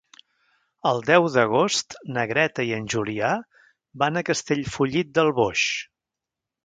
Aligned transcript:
El 0.91 1.01
deu 1.09 1.27
d'agost 1.33 1.97
na 2.15 2.23
Greta 2.31 2.65
i 2.69 2.73
en 2.77 2.87
Julià 2.95 3.31
van 4.05 4.17
a 4.17 4.25
Castellfollit 4.31 5.13
del 5.19 5.31
Boix. 5.43 5.67